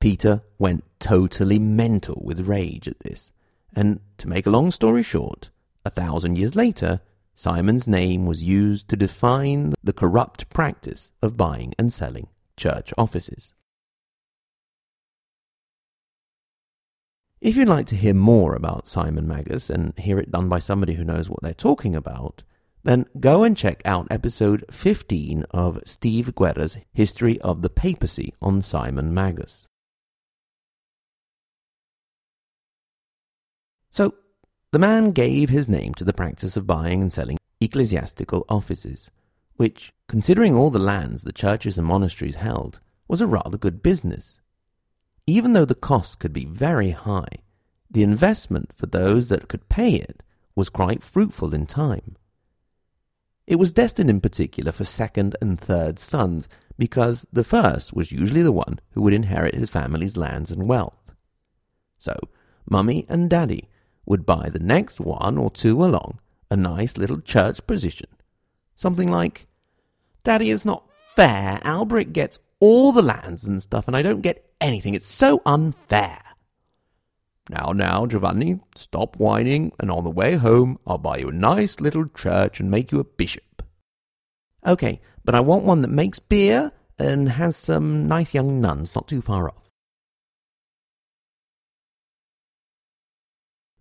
Peter 0.00 0.40
went 0.58 0.82
totally 0.98 1.58
mental 1.58 2.22
with 2.24 2.48
rage 2.48 2.88
at 2.88 2.98
this, 3.00 3.30
and 3.76 4.00
to 4.16 4.26
make 4.26 4.46
a 4.46 4.50
long 4.50 4.70
story 4.70 5.02
short, 5.02 5.50
a 5.84 5.90
thousand 5.90 6.38
years 6.38 6.54
later, 6.56 7.02
Simon's 7.34 7.86
name 7.86 8.24
was 8.24 8.42
used 8.42 8.88
to 8.88 8.96
define 8.96 9.74
the 9.82 9.92
corrupt 9.92 10.48
practice 10.48 11.10
of 11.20 11.36
buying 11.36 11.74
and 11.78 11.92
selling 11.92 12.28
church 12.56 12.90
offices. 12.96 13.52
If 17.42 17.54
you'd 17.54 17.68
like 17.68 17.84
to 17.88 17.96
hear 17.96 18.14
more 18.14 18.54
about 18.54 18.88
Simon 18.88 19.28
Magus 19.28 19.68
and 19.68 19.92
hear 19.98 20.18
it 20.18 20.32
done 20.32 20.48
by 20.48 20.58
somebody 20.58 20.94
who 20.94 21.04
knows 21.04 21.28
what 21.28 21.42
they're 21.42 21.52
talking 21.52 21.94
about, 21.94 22.42
then 22.84 23.06
go 23.18 23.42
and 23.42 23.56
check 23.56 23.82
out 23.84 24.06
episode 24.10 24.64
15 24.70 25.46
of 25.50 25.80
Steve 25.86 26.34
Guerra's 26.34 26.78
History 26.92 27.40
of 27.40 27.62
the 27.62 27.70
Papacy 27.70 28.34
on 28.40 28.60
Simon 28.60 29.12
Magus. 29.12 29.66
So, 33.90 34.14
the 34.70 34.78
man 34.78 35.12
gave 35.12 35.48
his 35.48 35.68
name 35.68 35.94
to 35.94 36.04
the 36.04 36.12
practice 36.12 36.56
of 36.56 36.66
buying 36.66 37.00
and 37.00 37.12
selling 37.12 37.38
ecclesiastical 37.60 38.44
offices, 38.48 39.10
which, 39.56 39.92
considering 40.08 40.54
all 40.54 40.70
the 40.70 40.78
lands 40.78 41.22
the 41.22 41.32
churches 41.32 41.78
and 41.78 41.86
monasteries 41.86 42.34
held, 42.34 42.80
was 43.08 43.22
a 43.22 43.26
rather 43.26 43.56
good 43.56 43.82
business. 43.82 44.38
Even 45.26 45.54
though 45.54 45.64
the 45.64 45.74
cost 45.74 46.18
could 46.18 46.34
be 46.34 46.44
very 46.44 46.90
high, 46.90 47.28
the 47.90 48.02
investment 48.02 48.72
for 48.74 48.86
those 48.86 49.28
that 49.28 49.48
could 49.48 49.68
pay 49.70 49.94
it 49.94 50.22
was 50.54 50.68
quite 50.68 51.02
fruitful 51.02 51.54
in 51.54 51.64
time. 51.64 52.16
It 53.46 53.56
was 53.56 53.72
destined 53.72 54.10
in 54.10 54.20
particular 54.20 54.72
for 54.72 54.84
second 54.84 55.36
and 55.40 55.60
third 55.60 55.98
sons, 55.98 56.48
because 56.78 57.26
the 57.32 57.44
first 57.44 57.92
was 57.92 58.12
usually 58.12 58.42
the 58.42 58.52
one 58.52 58.80
who 58.92 59.02
would 59.02 59.14
inherit 59.14 59.54
his 59.54 59.70
family's 59.70 60.16
lands 60.16 60.50
and 60.50 60.66
wealth. 60.66 61.14
So, 61.98 62.16
mummy 62.68 63.06
and 63.08 63.30
daddy 63.30 63.68
would 64.06 64.26
buy 64.26 64.48
the 64.48 64.58
next 64.58 65.00
one 65.00 65.38
or 65.38 65.50
two 65.50 65.84
along 65.84 66.20
a 66.50 66.56
nice 66.56 66.96
little 66.96 67.20
church 67.20 67.66
position. 67.66 68.08
Something 68.76 69.10
like, 69.10 69.46
Daddy, 70.24 70.50
is 70.50 70.64
not 70.64 70.88
fair. 70.90 71.60
Alberic 71.64 72.12
gets 72.12 72.38
all 72.60 72.92
the 72.92 73.02
lands 73.02 73.44
and 73.44 73.60
stuff, 73.60 73.86
and 73.86 73.96
I 73.96 74.02
don't 74.02 74.22
get 74.22 74.50
anything. 74.60 74.94
It's 74.94 75.06
so 75.06 75.42
unfair. 75.44 76.23
Now, 77.50 77.72
now, 77.74 78.06
Giovanni, 78.06 78.60
stop 78.74 79.16
whining, 79.16 79.72
and 79.78 79.90
on 79.90 80.02
the 80.02 80.10
way 80.10 80.36
home, 80.36 80.78
I'll 80.86 80.96
buy 80.96 81.18
you 81.18 81.28
a 81.28 81.32
nice 81.32 81.78
little 81.78 82.06
church 82.08 82.58
and 82.58 82.70
make 82.70 82.90
you 82.90 83.00
a 83.00 83.04
bishop. 83.04 83.62
Okay, 84.66 85.00
but 85.24 85.34
I 85.34 85.40
want 85.40 85.64
one 85.64 85.82
that 85.82 85.88
makes 85.88 86.18
beer 86.18 86.72
and 86.98 87.28
has 87.28 87.56
some 87.56 88.08
nice 88.08 88.32
young 88.32 88.60
nuns 88.62 88.94
not 88.94 89.08
too 89.08 89.20
far 89.20 89.48
off. 89.48 89.68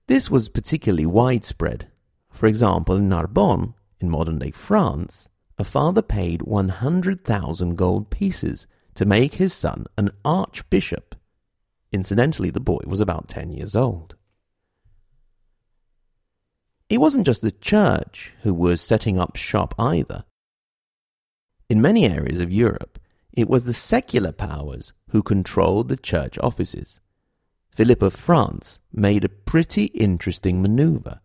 This 0.08 0.30
was 0.30 0.50
particularly 0.50 1.06
widespread. 1.06 1.88
For 2.32 2.48
example, 2.48 2.98
in 2.98 3.08
Narbonne, 3.08 3.76
in 4.02 4.10
modern 4.10 4.40
day 4.40 4.52
France, 4.52 5.30
a 5.58 5.64
father 5.64 6.02
paid 6.02 6.42
100,000 6.42 7.78
gold 7.78 8.10
pieces 8.10 8.68
to 8.96 9.06
make 9.06 9.36
his 9.36 9.54
son 9.54 9.86
an 9.98 10.12
archbishop 10.26 11.13
Incidentally, 11.94 12.50
the 12.50 12.60
boy 12.60 12.80
was 12.88 13.00
about 13.00 13.28
10 13.28 13.52
years 13.52 13.76
old. 13.76 14.16
It 16.90 16.98
wasn't 16.98 17.28
just 17.28 17.44
the 17.44 17.52
church 17.52 18.34
who 18.42 18.54
was 18.54 18.82
setting 18.82 19.20
up 19.20 19.36
shop 19.36 19.76
either. 19.78 20.26
In 21.70 21.82
many 21.82 22.06
areas 22.06 22.40
of 22.40 22.52
Europe, 22.52 23.00
it 23.32 23.48
was 23.48 23.66
the 23.66 23.74
secular 23.74 24.32
powers 24.32 24.92
who 25.10 25.22
controlled 25.22 25.88
the 25.88 25.98
church 25.98 26.38
offices. 26.40 27.00
Philip 27.70 28.02
of 28.02 28.14
France 28.14 28.80
made 28.92 29.24
a 29.24 29.30
pretty 29.30 29.86
interesting 29.86 30.62
maneuver. 30.62 31.22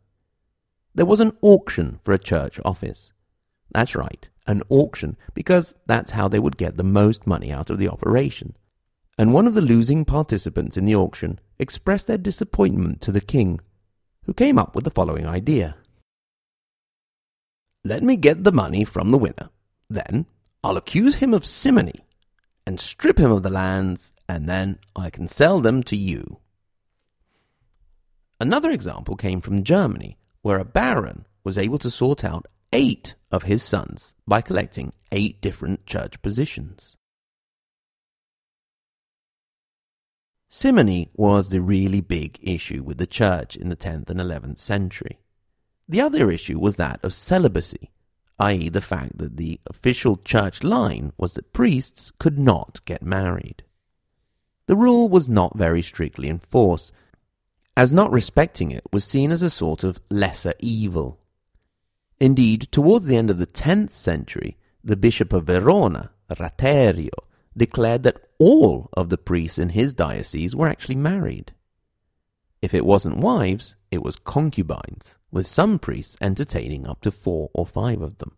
There 0.95 1.07
was 1.07 1.21
an 1.21 1.37
auction 1.41 1.99
for 2.03 2.13
a 2.13 2.19
church 2.19 2.61
office. 2.65 3.11
That's 3.73 3.95
right, 3.95 4.29
an 4.47 4.63
auction, 4.69 5.17
because 5.35 5.75
that's 5.87 6.13
how 6.13 6.29
they 6.29 6.39
would 6.39 6.57
get 6.57 6.77
the 6.77 6.85
most 6.85 7.27
money 7.27 7.53
out 7.53 7.71
of 7.71 7.79
the 7.79 7.89
operation 7.89 8.55
and 9.19 9.35
one 9.35 9.49
of 9.49 9.55
the 9.55 9.61
losing 9.61 10.05
participants 10.05 10.77
in 10.77 10.85
the 10.85 10.95
auction 10.95 11.41
expressed 11.59 12.07
their 12.07 12.17
disappointment 12.17 13.01
to 13.01 13.11
the 13.11 13.21
king, 13.21 13.61
who 14.25 14.33
came 14.33 14.59
up 14.59 14.77
with 14.77 14.85
the 14.85 14.91
following 14.91 15.27
idea. 15.27 15.77
Let 17.85 18.05
me 18.05 18.17
get 18.17 18.45
the 18.45 18.53
money 18.53 18.85
from 18.85 19.11
the 19.11 19.19
winner. 19.19 19.51
Then 19.91 20.27
I'll 20.63 20.77
accuse 20.77 21.17
him 21.17 21.35
of 21.35 21.45
simony 21.45 22.01
and 22.67 22.79
strip 22.79 23.19
him 23.19 23.33
of 23.33 23.43
the 23.43 23.51
lands, 23.51 24.13
and 24.29 24.49
then 24.49 24.79
I 24.95 25.11
can 25.11 25.27
sell 25.27 25.61
them 25.61 25.83
to 25.85 25.97
you. 25.97 26.39
Another 28.41 28.71
example 28.71 29.17
came 29.17 29.41
from 29.41 29.65
Germany, 29.65 30.19
where 30.43 30.59
a 30.59 30.65
baron 30.65 31.27
was 31.43 31.59
able 31.59 31.79
to 31.79 31.91
sort 31.91 32.25
out 32.25 32.47
eight 32.73 33.15
of 33.33 33.45
his 33.45 33.63
sons 33.63 34.15
by 34.27 34.43
collecting 34.43 34.93
eight 35.11 35.41
different 35.41 35.87
church 35.87 36.21
positions. 36.21 36.98
Simony 40.51 41.11
was 41.15 41.51
the 41.51 41.61
really 41.61 42.01
big 42.01 42.39
issue 42.43 42.83
with 42.83 42.97
the 42.97 43.07
church 43.07 43.55
in 43.55 43.69
the 43.69 43.77
10th 43.77 44.09
and 44.09 44.19
11th 44.19 44.59
century. 44.59 45.19
The 45.87 46.01
other 46.01 46.31
issue 46.31 46.59
was 46.59 46.77
that 46.77 47.01
of 47.03 47.13
celibacy, 47.13 47.91
i.e., 48.39 48.69
the 48.71 48.81
fact 48.81 49.19
that 49.19 49.37
the 49.37 49.61
official 49.67 50.17
church 50.17 50.63
line 50.63 51.13
was 51.19 51.35
that 51.35 51.53
priests 51.53 52.13
could 52.19 52.39
not 52.39 52.81
get 52.87 53.03
married. 53.03 53.63
The 54.67 54.77
rule 54.77 55.09
was 55.09 55.29
not 55.29 55.57
very 55.57 55.83
strictly 55.83 56.29
enforced, 56.29 56.93
as 57.77 57.93
not 57.93 58.11
respecting 58.11 58.71
it 58.71 58.85
was 58.93 59.05
seen 59.05 59.31
as 59.31 59.43
a 59.43 59.51
sort 59.51 59.85
of 59.85 60.01
lesser 60.11 60.55
evil. 60.61 61.21
Indeed, 62.21 62.69
towards 62.73 63.07
the 63.07 63.17
end 63.17 63.31
of 63.31 63.39
the 63.39 63.47
10th 63.47 63.91
century, 63.91 64.57
the 64.83 64.97
Bishop 64.97 65.33
of 65.33 65.45
Verona, 65.45 66.11
Raterio, 66.31 67.28
declared 67.59 68.05
that 68.05 68.23
all 68.39 68.89
of 68.95 69.11
the 69.11 69.19
priests 69.19 69.59
in 69.59 69.71
his 69.71 69.93
diocese 69.93 70.55
were 70.55 70.69
actually 70.69 70.95
married. 70.95 71.53
If 72.63 72.73
it 72.73 72.87
wasn't 72.87 73.19
wives, 73.19 73.77
it 73.91 74.03
was 74.03 74.17
concubines, 74.17 75.17
with 75.31 75.47
some 75.47 75.79
priests 75.79 76.17
entertaining 76.21 76.87
up 76.87 77.01
to 77.03 77.11
four 77.11 77.51
or 77.53 77.67
five 77.67 78.01
of 78.01 78.19
them. 78.19 78.37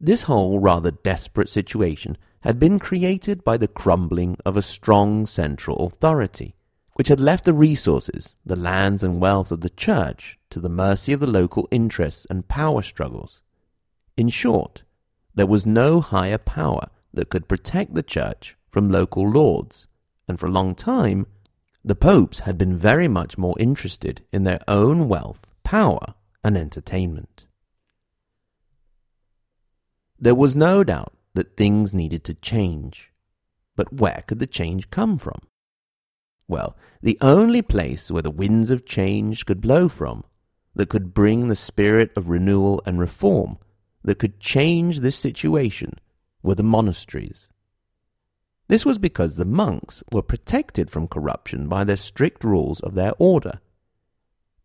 This 0.00 0.22
whole 0.22 0.60
rather 0.60 0.90
desperate 0.90 1.48
situation 1.48 2.16
had 2.42 2.60
been 2.60 2.78
created 2.78 3.42
by 3.42 3.56
the 3.56 3.66
crumbling 3.66 4.36
of 4.44 4.56
a 4.56 4.62
strong 4.62 5.26
central 5.26 5.86
authority, 5.86 6.54
which 6.92 7.08
had 7.08 7.20
left 7.20 7.44
the 7.44 7.52
resources, 7.52 8.36
the 8.44 8.56
lands 8.56 9.02
and 9.02 9.20
wealth 9.20 9.50
of 9.50 9.60
the 9.60 9.70
church 9.70 10.38
to 10.50 10.60
the 10.60 10.68
mercy 10.68 11.12
of 11.12 11.20
the 11.20 11.26
local 11.26 11.66
interests 11.70 12.26
and 12.30 12.48
power 12.48 12.82
struggles. 12.82 13.40
In 14.16 14.28
short, 14.28 14.82
there 15.38 15.46
was 15.46 15.64
no 15.64 16.00
higher 16.00 16.36
power 16.36 16.88
that 17.14 17.30
could 17.30 17.46
protect 17.46 17.94
the 17.94 18.02
church 18.02 18.56
from 18.68 18.90
local 18.90 19.28
lords, 19.28 19.86
and 20.26 20.38
for 20.38 20.46
a 20.46 20.50
long 20.50 20.74
time 20.74 21.26
the 21.84 21.94
popes 21.94 22.40
had 22.40 22.58
been 22.58 22.76
very 22.76 23.06
much 23.06 23.38
more 23.38 23.54
interested 23.58 24.24
in 24.32 24.42
their 24.42 24.58
own 24.66 25.08
wealth, 25.08 25.46
power, 25.62 26.14
and 26.42 26.56
entertainment. 26.56 27.46
There 30.18 30.34
was 30.34 30.56
no 30.56 30.82
doubt 30.82 31.14
that 31.34 31.56
things 31.56 31.94
needed 31.94 32.24
to 32.24 32.34
change. 32.34 33.12
But 33.76 33.92
where 33.92 34.24
could 34.26 34.40
the 34.40 34.46
change 34.46 34.90
come 34.90 35.18
from? 35.18 35.40
Well, 36.48 36.76
the 37.00 37.16
only 37.20 37.62
place 37.62 38.10
where 38.10 38.22
the 38.22 38.30
winds 38.30 38.72
of 38.72 38.84
change 38.84 39.46
could 39.46 39.60
blow 39.60 39.88
from, 39.88 40.24
that 40.74 40.88
could 40.88 41.14
bring 41.14 41.46
the 41.46 41.54
spirit 41.54 42.10
of 42.16 42.28
renewal 42.28 42.82
and 42.84 42.98
reform, 42.98 43.58
that 44.04 44.18
could 44.18 44.40
change 44.40 45.00
this 45.00 45.16
situation, 45.16 45.94
were 46.42 46.54
the 46.54 46.62
monasteries. 46.62 47.48
This 48.68 48.84
was 48.84 48.98
because 48.98 49.36
the 49.36 49.44
monks 49.44 50.02
were 50.12 50.22
protected 50.22 50.90
from 50.90 51.08
corruption 51.08 51.68
by 51.68 51.84
the 51.84 51.96
strict 51.96 52.44
rules 52.44 52.80
of 52.80 52.94
their 52.94 53.12
order. 53.18 53.60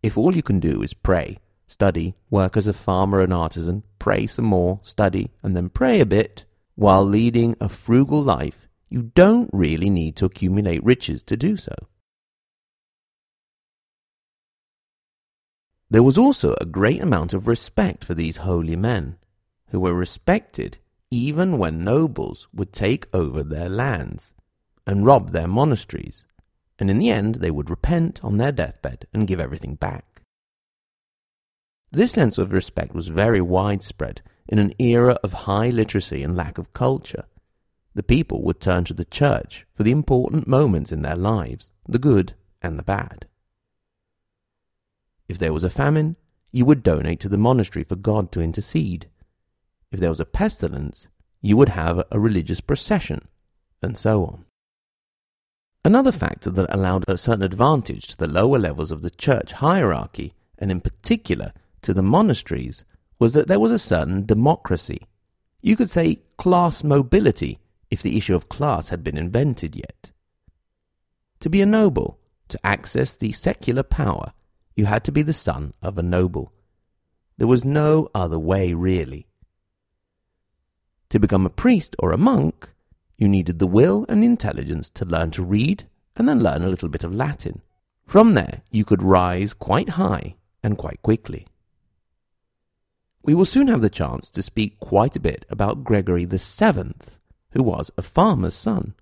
If 0.02 0.18
all 0.18 0.36
you 0.36 0.44
can 0.44 0.60
do 0.60 0.84
is 0.84 0.94
pray, 0.94 1.40
study, 1.68 2.16
work 2.30 2.58
as 2.58 2.68
a 2.68 2.74
farmer 2.74 3.22
and 3.22 3.34
artisan, 3.34 3.84
pray 4.00 4.28
some 4.28 4.46
more, 4.46 4.82
study, 4.84 5.32
and 5.42 5.56
then 5.56 5.70
pray 5.70 6.02
a 6.02 6.06
bit, 6.06 6.46
while 6.76 7.06
leading 7.06 7.56
a 7.62 7.70
frugal 7.70 8.22
life, 8.22 8.68
you 8.90 9.12
don't 9.16 9.50
really 9.54 9.90
need 9.90 10.16
to 10.18 10.26
accumulate 10.26 10.84
riches 10.84 11.24
to 11.24 11.38
do 11.38 11.56
so. 11.56 11.74
There 15.90 16.04
was 16.04 16.18
also 16.18 16.56
a 16.60 16.66
great 16.66 17.02
amount 17.02 17.34
of 17.34 17.48
respect 17.48 18.04
for 18.04 18.16
these 18.16 18.38
holy 18.38 18.76
men, 18.76 19.18
who 19.74 19.80
were 19.80 19.94
respected 19.94 20.78
even 21.10 21.58
when 21.58 21.84
nobles 21.84 22.48
would 22.54 22.72
take 22.72 23.08
over 23.12 23.44
their 23.44 23.68
lands 23.68 24.32
and 24.86 25.06
rob 25.06 25.32
their 25.32 25.48
monasteries, 25.48 26.24
and 26.78 26.92
in 26.92 27.00
the 27.00 27.10
end 27.10 27.36
they 27.36 27.50
would 27.50 27.72
repent 27.72 28.24
on 28.24 28.38
their 28.38 28.52
deathbed 28.52 29.08
and 29.12 29.28
give 29.28 29.40
everything 29.40 29.74
back. 29.74 30.22
This 31.92 32.12
sense 32.12 32.38
of 32.38 32.54
respect 32.54 32.94
was 32.94 33.08
very 33.08 33.42
widespread 33.42 34.22
in 34.48 34.60
an 34.60 34.76
era 34.78 35.18
of 35.24 35.34
high 35.34 35.70
literacy 35.70 36.22
and 36.22 36.36
lack 36.38 36.60
of 36.60 36.74
culture. 36.74 37.26
The 37.96 38.04
people 38.04 38.44
would 38.44 38.60
turn 38.60 38.84
to 38.86 38.94
the 38.94 39.06
church 39.06 39.66
for 39.74 39.82
the 39.82 39.92
important 39.92 40.48
moments 40.48 40.92
in 40.92 41.02
their 41.02 41.16
lives, 41.16 41.72
the 41.88 42.00
good 42.00 42.36
and 42.62 42.78
the 42.78 42.84
bad. 42.84 43.26
If 45.28 45.40
there 45.40 45.54
was 45.54 45.64
a 45.64 45.70
famine, 45.70 46.16
you 46.52 46.66
would 46.66 46.84
donate 46.84 47.20
to 47.22 47.30
the 47.30 47.40
monastery 47.40 47.84
for 47.84 47.96
God 47.96 48.32
to 48.34 48.42
intercede. 48.42 49.10
If 49.94 50.00
there 50.00 50.10
was 50.10 50.20
a 50.20 50.26
pestilence, 50.26 51.08
you 51.44 51.56
would 51.56 51.70
have 51.70 52.04
a 52.12 52.20
religious 52.20 52.60
procession, 52.60 53.28
and 53.84 53.96
so 53.96 54.26
on. 54.26 54.46
Another 55.86 56.12
factor 56.12 56.50
that 56.50 56.74
allowed 56.74 57.06
a 57.08 57.16
certain 57.16 57.44
advantage 57.44 58.08
to 58.08 58.18
the 58.18 58.28
lower 58.28 58.58
levels 58.58 58.90
of 58.90 59.04
the 59.04 59.12
church 59.12 59.54
hierarchy, 59.54 60.34
and 60.58 60.72
in 60.72 60.82
particular 60.82 61.54
to 61.84 61.94
the 61.94 62.02
monasteries, 62.02 62.84
was 63.20 63.34
that 63.34 63.48
there 63.48 63.60
was 63.60 63.72
a 63.72 63.78
certain 63.78 64.26
democracy. 64.26 65.08
You 65.62 65.76
could 65.76 65.92
say 65.92 66.22
class 66.38 66.84
mobility 66.84 67.60
if 67.92 68.02
the 68.02 68.18
issue 68.18 68.34
of 68.34 68.50
class 68.50 68.90
had 68.90 69.04
been 69.04 69.18
invented 69.18 69.76
yet. 69.76 70.12
To 71.42 71.52
be 71.52 71.62
a 71.62 71.68
noble, 71.68 72.18
to 72.48 72.66
access 72.66 73.16
the 73.16 73.32
secular 73.32 73.84
power, 73.84 74.34
you 74.76 74.86
had 74.86 75.04
to 75.04 75.12
be 75.12 75.22
the 75.22 75.34
son 75.34 75.74
of 75.84 76.00
a 76.00 76.02
noble. 76.02 76.52
There 77.38 77.48
was 77.48 77.64
no 77.64 78.10
other 78.16 78.40
way, 78.40 78.74
really. 78.74 79.28
To 81.14 81.20
become 81.20 81.46
a 81.46 81.52
priest 81.52 81.96
or 82.00 82.12
a 82.12 82.18
monk, 82.18 82.72
you 83.20 83.28
needed 83.28 83.60
the 83.60 83.68
will 83.68 84.04
and 84.10 84.24
intelligence 84.24 84.90
to 84.96 85.06
learn 85.06 85.30
to 85.38 85.44
read 85.44 85.84
and 86.16 86.28
then 86.28 86.42
learn 86.42 86.64
a 86.64 86.68
little 86.68 86.90
bit 86.90 87.04
of 87.04 87.14
Latin. 87.14 87.62
From 88.08 88.34
there, 88.34 88.64
you 88.72 88.84
could 88.84 89.04
rise 89.04 89.54
quite 89.54 89.90
high 89.90 90.38
and 90.64 90.76
quite 90.76 91.04
quickly. 91.04 91.46
We 93.22 93.36
will 93.36 93.46
soon 93.46 93.68
have 93.68 93.82
the 93.82 93.92
chance 93.92 94.32
to 94.32 94.42
speak 94.42 94.80
quite 94.80 95.16
a 95.16 95.20
bit 95.20 95.46
about 95.52 95.84
Gregory 95.84 96.26
the 96.26 96.40
Seventh, 96.40 97.20
who 97.52 97.62
was 97.62 97.92
a 97.96 98.02
farmer's 98.02 98.56
son. 98.56 98.96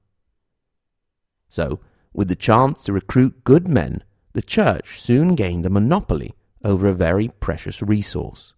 So, 1.49 1.79
with 2.11 2.27
the 2.27 2.35
chance 2.35 2.83
to 2.83 2.91
recruit 2.91 3.45
good 3.45 3.69
men, 3.69 4.03
the 4.33 4.41
church 4.41 4.99
soon 4.99 5.35
gained 5.35 5.65
a 5.65 5.69
monopoly 5.69 6.33
over 6.61 6.89
a 6.89 6.93
very 6.93 7.29
precious 7.29 7.81
resource 7.81 8.53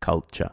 culture. 0.00 0.50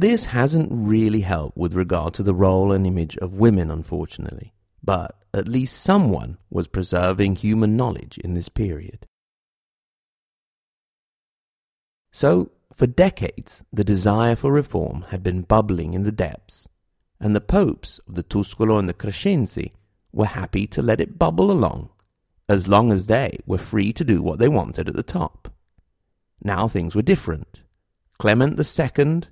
This 0.00 0.26
hasn't 0.26 0.68
really 0.70 1.22
helped 1.22 1.56
with 1.56 1.74
regard 1.74 2.14
to 2.14 2.22
the 2.22 2.32
role 2.32 2.70
and 2.70 2.86
image 2.86 3.16
of 3.16 3.40
women, 3.40 3.68
unfortunately, 3.68 4.52
but 4.80 5.18
at 5.34 5.48
least 5.48 5.82
someone 5.82 6.38
was 6.50 6.68
preserving 6.68 7.34
human 7.34 7.76
knowledge 7.76 8.16
in 8.18 8.34
this 8.34 8.48
period. 8.48 9.06
So, 12.12 12.52
for 12.72 12.86
decades, 12.86 13.64
the 13.72 13.82
desire 13.82 14.36
for 14.36 14.52
reform 14.52 15.06
had 15.08 15.24
been 15.24 15.42
bubbling 15.42 15.94
in 15.94 16.04
the 16.04 16.12
depths, 16.12 16.68
and 17.18 17.34
the 17.34 17.40
popes 17.40 17.98
of 18.06 18.14
the 18.14 18.22
Tuscolo 18.22 18.78
and 18.78 18.88
the 18.88 18.94
Crescenzi 18.94 19.72
were 20.12 20.26
happy 20.26 20.68
to 20.68 20.80
let 20.80 21.00
it 21.00 21.18
bubble 21.18 21.50
along, 21.50 21.90
as 22.48 22.68
long 22.68 22.92
as 22.92 23.08
they 23.08 23.40
were 23.46 23.58
free 23.58 23.92
to 23.94 24.04
do 24.04 24.22
what 24.22 24.38
they 24.38 24.48
wanted 24.48 24.88
at 24.88 24.94
the 24.94 25.02
top. 25.02 25.52
Now 26.40 26.68
things 26.68 26.94
were 26.94 27.02
different. 27.02 27.62
Clement 28.16 28.56
II 28.56 29.22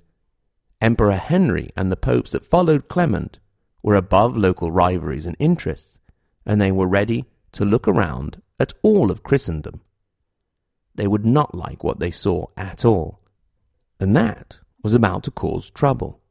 Emperor 0.79 1.15
Henry 1.15 1.71
and 1.75 1.91
the 1.91 1.97
popes 1.97 2.31
that 2.31 2.45
followed 2.45 2.87
Clement 2.87 3.39
were 3.81 3.95
above 3.95 4.37
local 4.37 4.71
rivalries 4.71 5.25
and 5.25 5.35
interests, 5.39 5.97
and 6.45 6.61
they 6.61 6.71
were 6.71 6.87
ready 6.87 7.25
to 7.53 7.65
look 7.65 7.87
around 7.87 8.41
at 8.59 8.73
all 8.83 9.09
of 9.09 9.23
Christendom. 9.23 9.81
They 10.95 11.07
would 11.07 11.25
not 11.25 11.55
like 11.55 11.83
what 11.83 11.99
they 11.99 12.11
saw 12.11 12.47
at 12.55 12.85
all, 12.85 13.21
and 13.99 14.15
that 14.15 14.59
was 14.83 14.93
about 14.93 15.23
to 15.23 15.31
cause 15.31 15.69
trouble. 15.69 16.21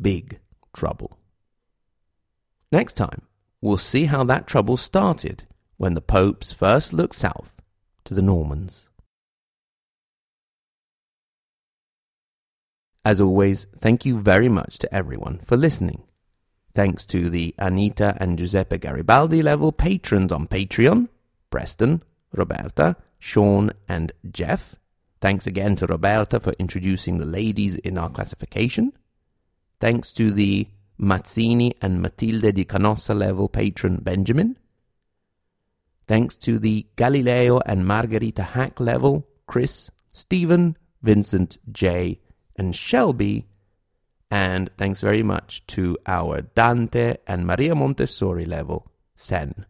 Big 0.00 0.40
trouble. 0.72 1.18
Next 2.70 2.94
time, 2.94 3.22
we'll 3.60 3.76
see 3.76 4.04
how 4.06 4.24
that 4.24 4.46
trouble 4.46 4.76
started 4.76 5.44
when 5.76 5.94
the 5.94 6.00
popes 6.00 6.52
first 6.52 6.92
looked 6.92 7.14
south 7.14 7.60
to 8.04 8.14
the 8.14 8.22
Normans. 8.22 8.87
As 13.04 13.20
always, 13.20 13.66
thank 13.76 14.04
you 14.04 14.18
very 14.18 14.48
much 14.48 14.78
to 14.78 14.94
everyone 14.94 15.38
for 15.38 15.56
listening. 15.56 16.02
Thanks 16.74 17.06
to 17.06 17.30
the 17.30 17.54
Anita 17.58 18.16
and 18.20 18.38
Giuseppe 18.38 18.78
Garibaldi 18.78 19.42
level 19.42 19.72
patrons 19.72 20.30
on 20.30 20.46
Patreon 20.46 21.08
Preston, 21.50 22.02
Roberta, 22.32 22.96
Sean, 23.18 23.70
and 23.88 24.12
Jeff. 24.30 24.76
Thanks 25.20 25.46
again 25.46 25.76
to 25.76 25.86
Roberta 25.86 26.38
for 26.38 26.52
introducing 26.58 27.18
the 27.18 27.24
ladies 27.24 27.76
in 27.76 27.98
our 27.98 28.10
classification. 28.10 28.92
Thanks 29.80 30.12
to 30.12 30.30
the 30.30 30.68
Mazzini 31.00 31.72
and 31.80 32.02
Matilde 32.02 32.52
di 32.52 32.64
Canossa 32.64 33.16
level 33.16 33.48
patron 33.48 33.96
Benjamin. 33.96 34.56
Thanks 36.06 36.36
to 36.36 36.58
the 36.58 36.86
Galileo 36.96 37.60
and 37.66 37.86
Margherita 37.86 38.42
Hack 38.42 38.80
level 38.80 39.26
Chris, 39.46 39.90
Stephen, 40.12 40.76
Vincent, 41.02 41.58
J, 41.72 42.20
and 42.58 42.74
Shelby. 42.74 43.46
And 44.30 44.70
thanks 44.72 45.00
very 45.00 45.22
much 45.22 45.66
to 45.68 45.96
our 46.06 46.42
Dante 46.42 47.16
and 47.26 47.46
Maria 47.46 47.74
Montessori 47.74 48.44
level, 48.44 48.90
Sen. 49.16 49.64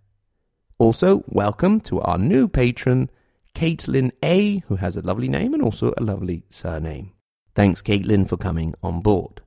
Also, 0.79 1.25
welcome 1.29 1.81
to 1.83 2.01
our 2.01 2.19
new 2.19 2.49
patron, 2.49 3.11
Caitlin 3.55 4.13
A, 4.23 4.59
who 4.69 4.77
has 4.77 4.97
a 4.97 5.03
lovely 5.03 5.29
name 5.29 5.55
and 5.55 5.63
also 5.63 5.93
a 5.97 6.03
lovely 6.03 6.45
surname. 6.51 7.13
Thanks, 7.55 7.83
Caitlin, 7.83 8.29
for 8.29 8.37
coming 8.37 8.75
on 8.83 9.01
board. 9.01 9.43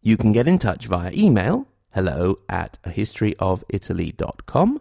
You 0.00 0.16
can 0.16 0.32
get 0.32 0.48
in 0.48 0.58
touch 0.58 0.86
via 0.86 1.12
email, 1.14 1.68
hello 1.94 2.40
at 2.48 2.78
a 2.82 2.90
historyofitaly.com. 2.90 4.80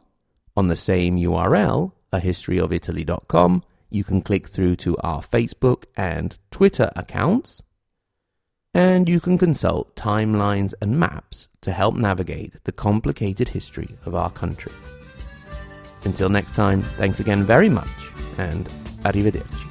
On 0.58 0.68
the 0.68 0.76
same 0.76 1.18
URL, 1.18 1.92
a 2.12 2.20
historyofitaly.com, 2.20 3.64
you 3.92 4.04
can 4.04 4.22
click 4.22 4.48
through 4.48 4.76
to 4.78 4.98
our 4.98 5.22
Facebook 5.22 5.86
and 5.96 6.38
Twitter 6.50 6.92
accounts, 6.96 7.62
and 8.74 9.10
you 9.10 9.20
can 9.20 9.38
consult 9.38 9.96
timelines 9.96 10.74
and 10.82 11.00
maps 11.00 11.48
to 11.62 11.72
help 11.72 11.96
navigate 11.96 12.64
the 12.64 12.72
complicated 12.72 13.50
history 13.50 13.90
of 14.06 14.16
our 14.16 14.32
country. 14.32 14.74
Until 16.04 16.30
next 16.30 16.56
time, 16.56 16.82
thanks 16.82 17.20
again 17.20 17.44
very 17.44 17.70
much, 17.70 17.90
and 18.38 18.66
arrivederci. 19.04 19.71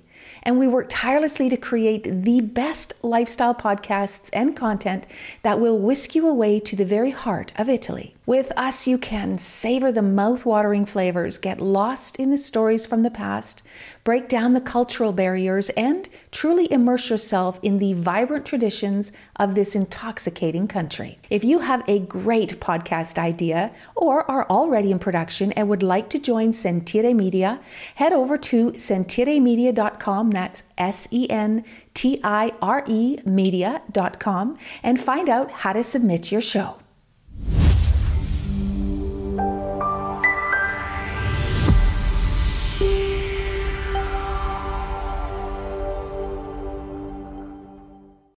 and 0.43 0.57
we 0.57 0.67
work 0.67 0.87
tirelessly 0.89 1.49
to 1.49 1.57
create 1.57 2.23
the 2.23 2.41
best 2.41 2.93
lifestyle 3.03 3.55
podcasts 3.55 4.29
and 4.33 4.55
content 4.55 5.05
that 5.43 5.59
will 5.59 5.77
whisk 5.77 6.15
you 6.15 6.27
away 6.27 6.59
to 6.59 6.75
the 6.75 6.85
very 6.85 7.11
heart 7.11 7.51
of 7.57 7.69
Italy. 7.69 8.15
With 8.25 8.51
us, 8.55 8.87
you 8.87 8.97
can 8.97 9.37
savor 9.37 9.91
the 9.91 10.01
mouth-watering 10.01 10.85
flavors, 10.85 11.37
get 11.37 11.59
lost 11.59 12.15
in 12.17 12.31
the 12.31 12.37
stories 12.37 12.85
from 12.85 13.03
the 13.03 13.11
past, 13.11 13.61
break 14.03 14.27
down 14.27 14.53
the 14.53 14.61
cultural 14.61 15.11
barriers, 15.11 15.69
and 15.71 16.09
truly 16.31 16.71
immerse 16.71 17.09
yourself 17.09 17.59
in 17.61 17.79
the 17.79 17.93
vibrant 17.93 18.45
traditions 18.45 19.11
of 19.35 19.55
this 19.55 19.75
intoxicating 19.75 20.67
country. 20.67 21.17
If 21.29 21.43
you 21.43 21.59
have 21.59 21.83
a 21.87 21.99
great 21.99 22.59
podcast 22.59 23.17
idea 23.17 23.71
or 23.95 24.29
are 24.29 24.47
already 24.49 24.91
in 24.91 24.99
production 24.99 25.51
and 25.53 25.69
would 25.69 25.83
like 25.83 26.09
to 26.09 26.19
join 26.19 26.53
Sentire 26.53 27.13
Media, 27.13 27.59
head 27.95 28.13
over 28.13 28.37
to 28.37 28.71
sentiremedia.com, 28.71 30.31
that's 30.31 30.63
S 30.77 31.07
E 31.11 31.29
N 31.29 31.63
T 31.93 32.19
I 32.23 32.53
R 32.61 32.83
E 32.87 33.19
media.com, 33.25 34.57
and 34.83 34.99
find 34.99 35.29
out 35.29 35.51
how 35.51 35.73
to 35.73 35.83
submit 35.83 36.31
your 36.31 36.41
show. 36.41 36.75